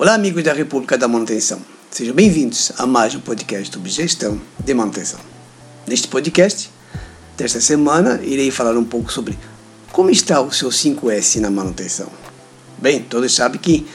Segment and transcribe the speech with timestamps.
[0.00, 1.60] Olá, amigos da República da Manutenção.
[1.90, 5.18] Sejam bem-vindos a mais um podcast sobre gestão de manutenção.
[5.88, 6.70] Neste podcast
[7.36, 9.36] desta semana, irei falar um pouco sobre
[9.90, 12.06] como está o seu 5S na manutenção.
[12.80, 13.88] Bem, todos sabem que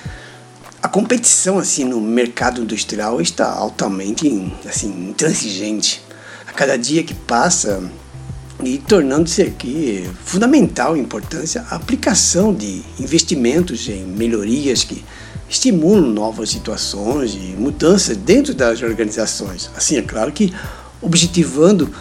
[0.82, 4.28] a competição assim no mercado industrial está altamente
[4.68, 6.04] assim intransigente.
[6.46, 7.82] A cada dia que passa
[8.62, 15.02] e tornando-se aqui fundamental importância a aplicação de investimentos em melhorias que
[15.54, 19.70] estimulam novas situações e mudanças dentro das organizações.
[19.76, 20.54] Assim, é claro que
[21.02, 21.94] objetivando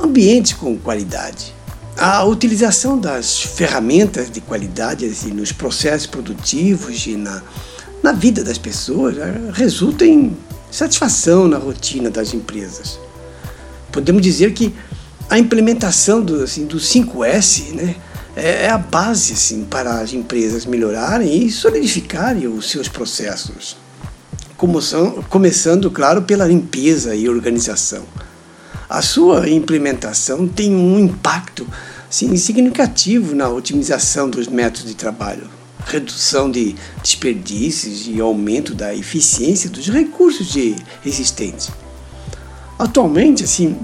[0.00, 1.52] ambientes com qualidade.
[1.96, 7.42] A utilização das ferramentas de qualidade assim, nos processos produtivos e na,
[8.02, 10.36] na vida das pessoas né, resulta em
[10.70, 12.98] satisfação na rotina das empresas.
[13.92, 14.74] Podemos dizer que
[15.28, 17.94] a implementação do, assim, do 5S né,
[18.36, 23.76] é, é a base assim, para as empresas melhorarem e solidificarem os seus processos.
[25.28, 28.04] Começando, claro, pela limpeza e organização.
[28.88, 31.66] A sua implementação tem um impacto
[32.08, 35.48] assim, significativo na otimização dos métodos de trabalho,
[35.86, 40.54] redução de desperdícios e aumento da eficiência dos recursos
[41.04, 41.70] existentes.
[42.78, 43.76] Atualmente, assim,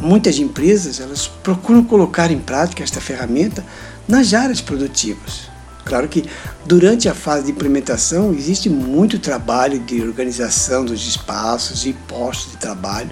[0.00, 3.64] muitas empresas elas procuram colocar em prática esta ferramenta
[4.08, 5.50] nas áreas produtivas.
[5.84, 6.24] Claro que
[6.64, 12.58] durante a fase de implementação existe muito trabalho de organização dos espaços e postos de
[12.58, 13.10] trabalho,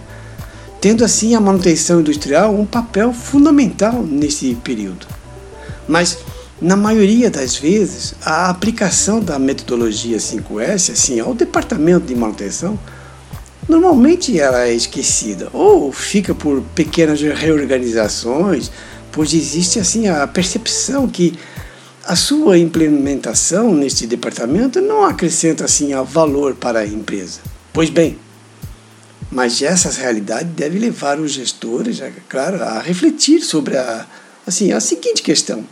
[0.80, 5.06] tendo assim a manutenção industrial um papel fundamental nesse período.
[5.86, 6.19] Mas
[6.61, 12.78] na maioria das vezes, a aplicação da metodologia 5S assim ao departamento de manutenção
[13.69, 18.70] normalmente ela é esquecida ou fica por pequenas reorganizações,
[19.12, 21.38] pois existe assim a percepção que
[22.05, 27.41] a sua implementação neste departamento não acrescenta assim a valor para a empresa.
[27.72, 28.19] Pois bem,
[29.30, 34.06] mas essa realidade deve levar os gestores, é claro, a refletir sobre a,
[34.46, 35.64] assim, a seguinte questão,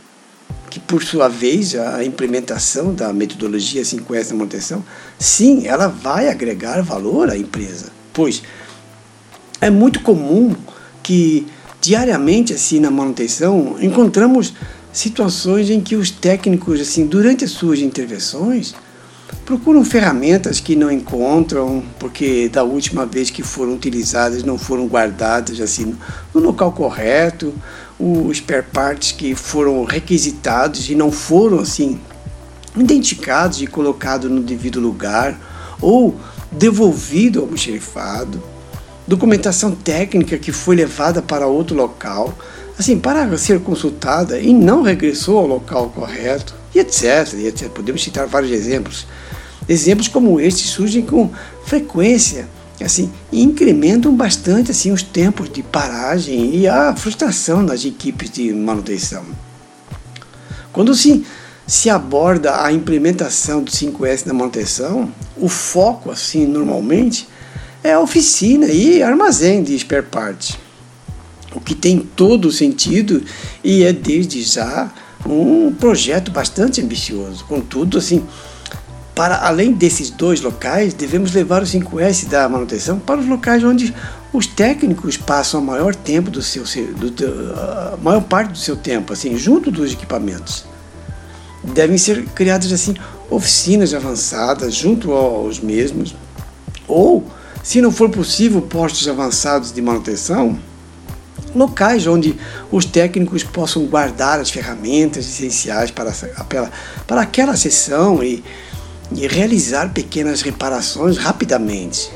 [0.77, 4.85] que por sua vez a implementação da metodologia 5S da manutenção,
[5.17, 8.43] sim, ela vai agregar valor à empresa, pois
[9.59, 10.55] é muito comum
[11.01, 11.47] que
[11.81, 14.53] diariamente assim na manutenção encontramos
[14.93, 18.75] situações em que os técnicos assim durante as suas intervenções
[19.45, 25.59] procuram ferramentas que não encontram porque da última vez que foram utilizadas não foram guardadas
[25.59, 25.95] assim
[26.33, 27.53] no local correto
[27.99, 31.99] os spare parts que foram requisitados e não foram assim
[32.75, 35.39] identificados e colocados no devido lugar
[35.81, 36.15] ou
[36.51, 38.41] devolvido ao xerifado,
[39.07, 42.37] documentação técnica que foi levada para outro local,
[42.77, 47.69] assim, para ser consultada e não regressou ao local correto, e etc, e etc.
[47.69, 49.07] Podemos citar vários exemplos.
[49.67, 51.31] Exemplos como este surgem com
[51.65, 52.47] frequência,
[52.83, 59.23] assim, incrementam bastante assim os tempos de paragem e a frustração nas equipes de manutenção.
[60.71, 61.25] Quando se
[61.67, 67.27] se aborda a implementação do 5S na manutenção, o foco, assim, normalmente,
[67.83, 70.57] é a oficina e armazém de spare parts.
[71.53, 73.21] O que tem todo o sentido
[73.61, 74.89] e é desde já
[75.25, 77.43] um projeto bastante ambicioso.
[77.43, 78.23] Contudo, assim,
[79.17, 83.91] para além desses dois locais, devemos levar o 5S da manutenção para os locais onde
[84.31, 86.63] os técnicos passam a maior tempo do seu,
[86.93, 90.65] do, a maior parte do seu tempo, assim, junto dos equipamentos.
[91.63, 92.93] Devem ser criadas assim
[93.27, 96.15] oficinas avançadas junto aos mesmos,
[96.87, 97.25] ou,
[97.63, 100.59] se não for possível, postos avançados de manutenção,
[101.55, 102.37] locais onde
[102.71, 106.11] os técnicos possam guardar as ferramentas essenciais para,
[106.47, 106.71] para,
[107.07, 108.43] para aquela sessão e,
[109.15, 112.09] e realizar pequenas reparações rapidamente.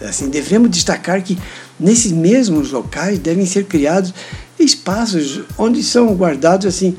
[0.00, 1.38] Assim, devemos destacar que
[1.78, 4.12] nesses mesmos locais devem ser criados
[4.58, 6.96] espaços onde são guardados assim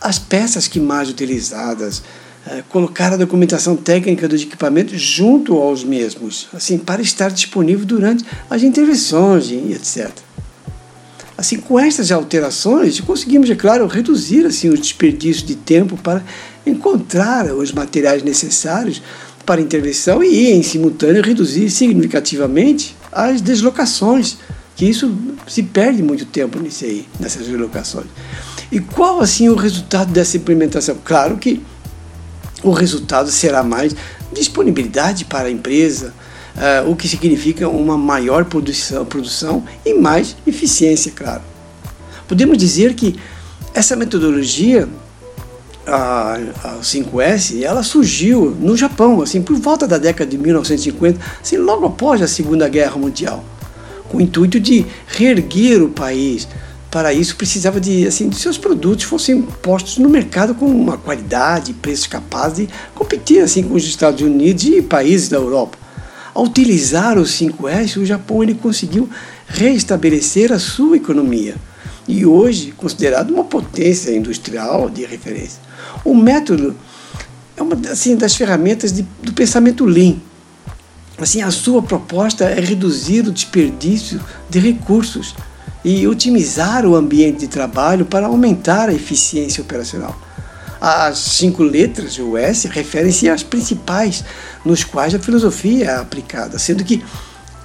[0.00, 2.02] as peças que mais utilizadas,
[2.46, 8.24] é, colocar a documentação técnica dos equipamentos junto aos mesmos, assim, para estar disponível durante
[8.50, 10.10] as intervenções e etc.
[11.38, 16.22] Assim, com estas alterações, conseguimos, é claro, reduzir assim, o desperdício de tempo para
[16.66, 19.02] encontrar os materiais necessários
[19.44, 24.36] para intervenção e, em simultâneo, reduzir significativamente as deslocações,
[24.76, 25.14] que isso
[25.46, 28.06] se perde muito tempo nisso aí, nessas deslocações.
[28.70, 30.96] E qual assim o resultado dessa implementação?
[31.04, 31.60] Claro que
[32.62, 33.94] o resultado será mais
[34.32, 36.14] disponibilidade para a empresa,
[36.56, 41.42] uh, o que significa uma maior produção, produção e mais eficiência, claro.
[42.26, 43.16] Podemos dizer que
[43.74, 44.88] essa metodologia
[45.86, 51.56] a, a 5S, ela surgiu no Japão, assim, por volta da década de 1950, assim,
[51.56, 53.44] logo após a Segunda Guerra Mundial,
[54.08, 56.46] com o intuito de reerguer o país.
[56.90, 61.72] Para isso precisava de, assim, de seus produtos fossem postos no mercado com uma qualidade
[61.72, 65.78] preços capazes de competir assim com os Estados Unidos e países da Europa.
[66.34, 69.08] Ao utilizar o 5S, o Japão ele conseguiu
[69.46, 71.54] restabelecer a sua economia
[72.06, 75.61] e hoje considerado uma potência industrial de referência.
[76.04, 76.74] O método
[77.56, 80.16] é uma assim, das ferramentas de, do pensamento Lean.
[81.18, 85.34] Assim, a sua proposta é reduzir o desperdício de recursos
[85.84, 90.18] e otimizar o ambiente de trabalho para aumentar a eficiência operacional.
[90.80, 94.24] As cinco letras, o S, referem-se às principais
[94.64, 97.04] nos quais a filosofia é aplicada, sendo que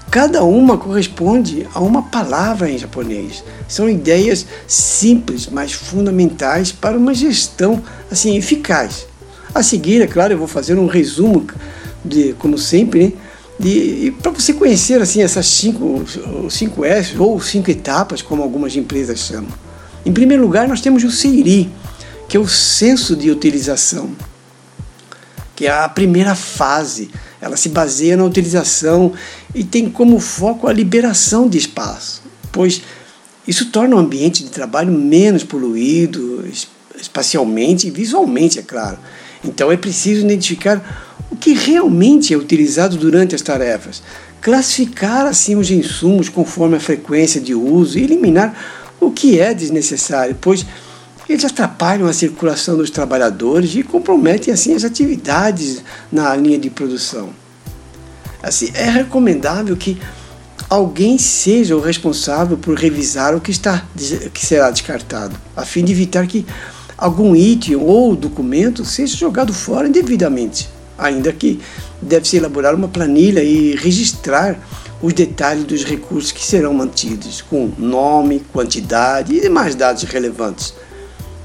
[0.10, 3.44] Cada uma corresponde a uma palavra em japonês.
[3.68, 9.06] São ideias simples, mas fundamentais para uma gestão assim eficaz.
[9.54, 11.46] A seguir, é claro, eu vou fazer um resumo
[12.04, 13.14] de, como sempre, né?
[13.60, 16.06] de, para você conhecer assim essas cinco,
[16.50, 19.52] cinco S ou cinco etapas, como algumas empresas chamam.
[20.06, 21.70] Em primeiro lugar, nós temos o Seiri,
[22.30, 24.12] que é o senso de utilização,
[25.56, 27.10] que é a primeira fase
[27.42, 29.14] ela se baseia na utilização
[29.54, 32.82] e tem como foco a liberação de espaço, pois
[33.48, 36.44] isso torna o ambiente de trabalho menos poluído,
[37.00, 38.98] espacialmente e visualmente, é claro.
[39.44, 44.02] Então é preciso identificar o que realmente é utilizado durante as tarefas,
[44.42, 50.36] classificar assim os insumos conforme a frequência de uso e eliminar o que é desnecessário,
[50.40, 50.66] pois
[51.30, 57.30] eles atrapalham a circulação dos trabalhadores e comprometem assim as atividades na linha de produção.
[58.42, 59.98] Assim, é recomendável que
[60.70, 63.86] alguém seja o responsável por revisar o que, está,
[64.34, 66.46] que será descartado, a fim de evitar que
[66.98, 71.60] algum item ou documento seja jogado fora indevidamente, ainda que
[72.02, 74.58] deve-se elaborar uma planilha e registrar
[75.02, 80.74] os detalhes dos recursos que serão mantidos, com nome, quantidade e demais dados relevantes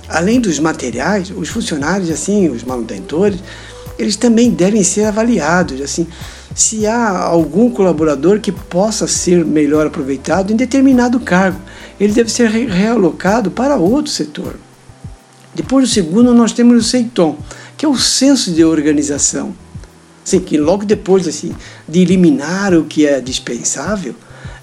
[0.09, 3.41] além dos materiais, os funcionários, assim, os manutentores,
[3.99, 6.07] eles também devem ser avaliados, assim,
[6.55, 11.61] se há algum colaborador que possa ser melhor aproveitado em determinado cargo,
[11.99, 14.57] ele deve ser realocado para outro setor.
[15.55, 17.37] Depois do segundo, nós temos o Seiton,
[17.77, 19.55] que é o senso de organização.
[20.25, 21.55] Assim, que logo depois assim,
[21.89, 24.15] de eliminar o que é dispensável,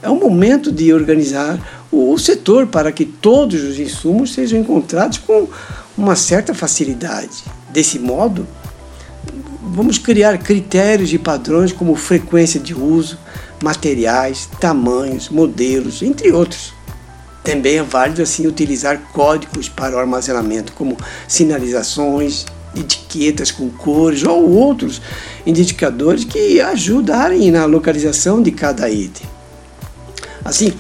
[0.02, 1.60] é o momento de organizar
[1.92, 5.48] o setor para que todos os insumos sejam encontrados com
[5.98, 7.44] uma certa facilidade.
[7.70, 8.48] Desse modo,
[9.62, 13.18] vamos criar critérios e padrões como frequência de uso,
[13.62, 16.74] materiais, tamanhos, modelos, entre outros.
[17.44, 20.98] Também é válido assim utilizar códigos para o armazenamento, como
[21.28, 25.02] sinalizações, etiquetas com cores ou outros
[25.46, 29.39] indicadores que ajudarem na localização de cada item.
[30.44, 30.74] Assim,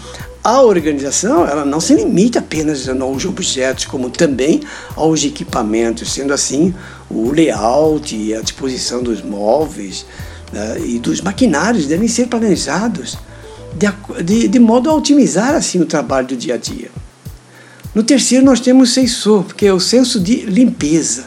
[0.44, 4.62] a organização ela não se limita apenas aos objetos, como também
[4.96, 6.74] aos equipamentos, sendo assim
[7.10, 10.06] o layout e a disposição dos móveis
[10.52, 13.18] né, e dos maquinários devem ser planejados
[13.76, 16.90] de, de, de, modo a otimizar assim o trabalho do dia a dia.
[17.94, 21.26] No terceiro nós temos o sensor, que é o senso de limpeza,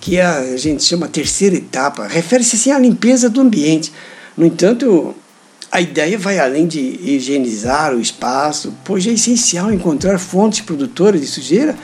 [0.00, 3.92] que é, a gente chama terceira etapa, refere-se assim à limpeza do ambiente.
[4.36, 5.14] No entanto,
[5.70, 11.26] a ideia vai além de higienizar o espaço, pois é essencial encontrar fontes produtoras de
[11.28, 11.76] sujeira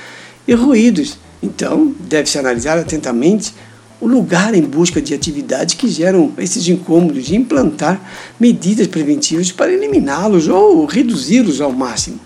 [0.47, 1.19] e ruídos.
[1.40, 3.55] Então, deve-se analisar atentamente
[4.00, 8.00] o lugar em busca de atividades que geram esses incômodos e implantar
[8.38, 12.19] medidas preventivas para eliminá-los ou reduzi-los ao máximo.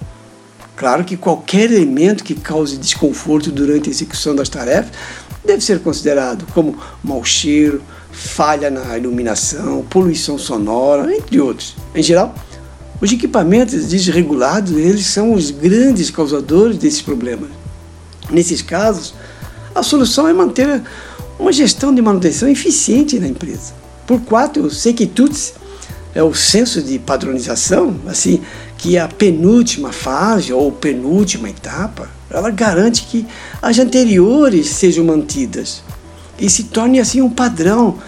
[0.74, 4.92] Claro que qualquer elemento que cause desconforto durante a execução das tarefas
[5.44, 7.82] deve ser considerado como mau cheiro,
[8.20, 11.74] falha na iluminação, poluição sonora, entre outros.
[11.94, 12.34] Em geral,
[13.00, 17.48] os equipamentos desregulados eles são os grandes causadores desses problemas.
[18.30, 19.14] Nesses casos,
[19.74, 20.82] a solução é manter
[21.38, 23.72] uma gestão de manutenção eficiente na empresa.
[24.06, 25.54] Por quatro, o Sekituts
[26.14, 28.42] é o senso de padronização, assim,
[28.76, 33.26] que é a penúltima fase ou penúltima etapa, ela garante que
[33.62, 35.82] as anteriores sejam mantidas
[36.40, 37.98] e se torne assim um padrão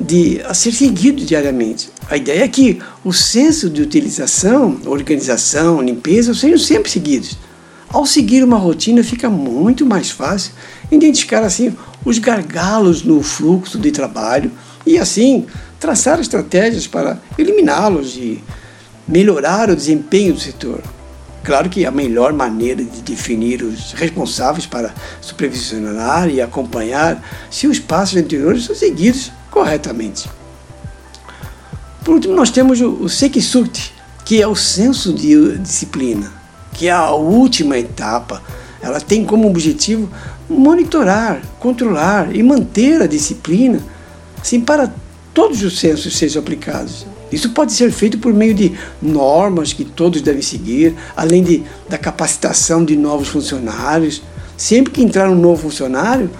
[0.00, 1.90] de, a ser seguido diariamente.
[2.08, 7.36] A ideia é que o senso de utilização, organização, limpeza sejam sempre seguidos.
[7.88, 10.52] Ao seguir uma rotina, fica muito mais fácil
[10.90, 11.74] identificar assim
[12.04, 14.50] os gargalos no fluxo de trabalho
[14.86, 15.46] e assim
[15.78, 18.42] traçar estratégias para eliminá-los e
[19.06, 20.82] melhorar o desempenho do setor.
[21.44, 27.20] Claro que a melhor maneira de definir os responsáveis para supervisionar e acompanhar
[27.50, 30.30] se os passos anteriores são seguidos corretamente.
[32.04, 33.92] Por último, nós temos o Sekisukti,
[34.24, 36.32] que é o senso de disciplina,
[36.74, 38.42] que é a última etapa.
[38.80, 40.08] Ela tem como objetivo
[40.48, 43.80] monitorar, controlar e manter a disciplina,
[44.40, 44.92] assim, para
[45.34, 47.06] todos os censos sejam aplicados.
[47.32, 51.96] Isso pode ser feito por meio de normas que todos devem seguir, além de, da
[51.96, 54.22] capacitação de novos funcionários.
[54.56, 56.30] Sempre que entrar um novo funcionário,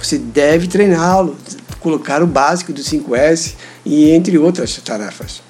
[0.00, 1.36] você deve treiná-lo,
[1.80, 3.54] colocar o básico do 5S
[3.84, 5.42] e entre outras tarefas.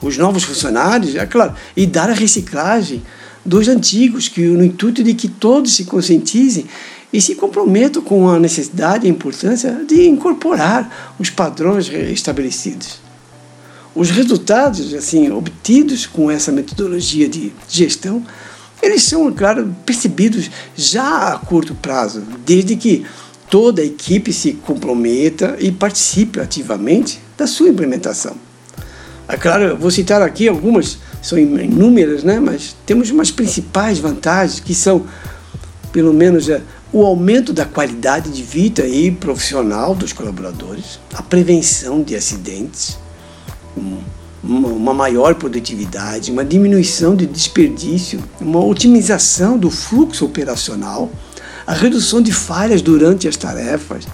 [0.00, 3.02] Os novos funcionários, é claro, e dar a reciclagem
[3.44, 6.66] dos antigos, que no intuito de que todos se conscientizem
[7.12, 13.03] e se comprometam com a necessidade e a importância de incorporar os padrões estabelecidos.
[13.94, 18.24] Os resultados assim obtidos com essa metodologia de gestão,
[18.82, 23.06] eles são, claro, percebidos já a curto prazo, desde que
[23.48, 28.34] toda a equipe se comprometa e participe ativamente da sua implementação.
[29.28, 32.40] É claro, vou citar aqui algumas, são inúmeras, né?
[32.40, 35.06] mas temos umas principais vantagens que são,
[35.92, 36.60] pelo menos, é,
[36.92, 42.98] o aumento da qualidade de vida e profissional dos colaboradores, a prevenção de acidentes,
[44.42, 51.10] uma maior produtividade, uma diminuição de desperdício, uma otimização do fluxo operacional,
[51.66, 54.06] a redução de falhas durante as tarefas,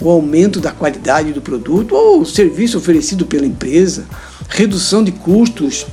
[0.00, 4.04] o aumento da qualidade do produto ou serviço oferecido pela empresa,
[4.48, 5.86] redução de custos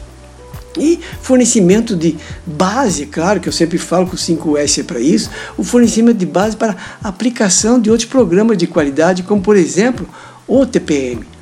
[0.78, 5.30] e fornecimento de base, claro que eu sempre falo que o 5S é para isso,
[5.58, 10.08] o fornecimento de base para aplicação de outros programas de qualidade, como por exemplo
[10.48, 11.35] o TPM.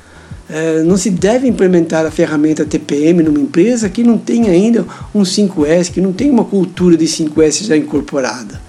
[0.48, 4.84] É, não se deve implementar a ferramenta TPM numa empresa que não tem ainda
[5.14, 8.60] um 5S, que não tem uma cultura de 5S já incorporada.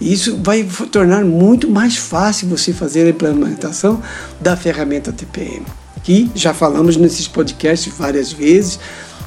[0.00, 4.00] Isso vai tornar muito mais fácil você fazer a implementação
[4.40, 5.66] da ferramenta TPM,
[6.02, 8.78] que já falamos nesses podcasts várias vezes,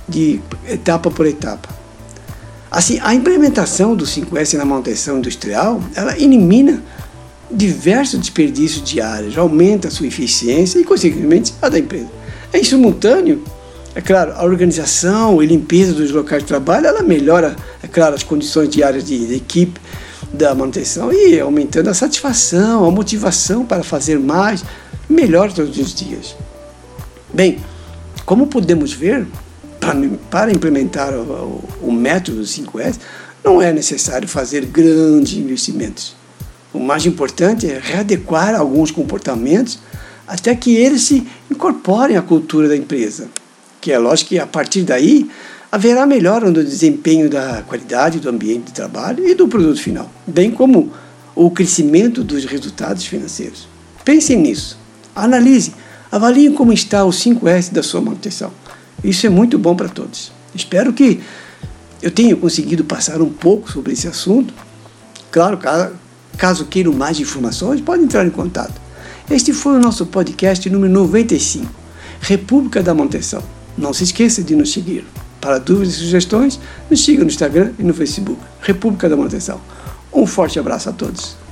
[0.08, 1.70] de etapa por etapa.
[2.72, 6.82] Assim, a implementação do 5S na manutenção industrial, ela elimina
[7.54, 12.10] diversos desperdícios diários, aumenta a sua eficiência e, consequentemente, a da empresa.
[12.54, 13.44] Em simultâneo,
[13.96, 18.24] é claro, a organização e limpeza dos locais de trabalho, ela melhora, é claro, as
[18.24, 19.80] condições diárias de, de equipe,
[20.34, 24.66] da manutenção e aumentando a satisfação, a motivação para fazer mais,
[25.08, 26.36] melhor todos os dias.
[27.32, 27.60] Bem,
[28.26, 29.28] como podemos ver,
[30.32, 33.00] para implementar o, o método 5S,
[33.44, 36.16] não é necessário fazer grandes investimentos.
[36.74, 39.80] O mais importante é readequar alguns comportamentos
[40.28, 43.30] até que eles se incorporem à cultura da empresa.
[43.80, 45.30] Que é lógico que a partir daí
[45.72, 50.52] haverá melhora no desempenho da qualidade do ambiente de trabalho e do produto final, bem
[50.52, 50.92] como
[51.36, 53.68] o crescimento dos resultados financeiros.
[54.06, 54.78] Pensem nisso,
[55.16, 55.74] analise,
[56.12, 58.52] avaliem como está o 5S da sua manutenção.
[59.04, 60.32] Isso é muito bom para todos.
[60.54, 61.22] Espero que
[62.02, 64.54] eu tenha conseguido passar um pouco sobre esse assunto.
[65.32, 65.58] Claro,
[66.38, 68.82] caso queiram mais informações, pode entrar em contato.
[69.30, 71.72] Este foi o nosso podcast número 95,
[72.22, 73.42] República da Manutenção.
[73.78, 75.06] Não se esqueça de nos seguir.
[75.40, 76.60] Para dúvidas e sugestões,
[76.90, 79.60] nos siga no Instagram e no Facebook, República da Manutenção.
[80.12, 81.43] Um forte abraço a todos.